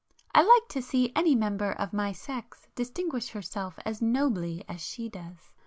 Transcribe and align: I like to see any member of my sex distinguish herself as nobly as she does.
I 0.33 0.39
like 0.41 0.67
to 0.69 0.81
see 0.81 1.11
any 1.15 1.35
member 1.35 1.73
of 1.73 1.93
my 1.93 2.11
sex 2.11 2.67
distinguish 2.73 3.29
herself 3.29 3.77
as 3.85 4.01
nobly 4.01 4.63
as 4.67 4.81
she 4.81 5.09
does. 5.09 5.51